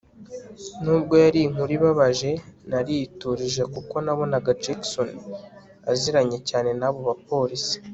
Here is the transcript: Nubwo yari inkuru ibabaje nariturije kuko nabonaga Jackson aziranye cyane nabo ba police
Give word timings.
Nubwo 0.83 1.13
yari 1.23 1.39
inkuru 1.47 1.71
ibabaje 1.77 2.31
nariturije 2.69 3.63
kuko 3.73 3.95
nabonaga 4.05 4.51
Jackson 4.63 5.09
aziranye 5.91 6.37
cyane 6.49 6.69
nabo 6.79 6.99
ba 7.09 7.15
police 7.29 7.73